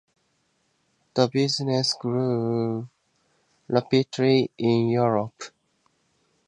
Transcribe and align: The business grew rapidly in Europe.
The 1.13 1.27
business 1.27 1.93
grew 1.93 2.89
rapidly 3.69 4.49
in 4.57 4.89
Europe. 4.89 5.39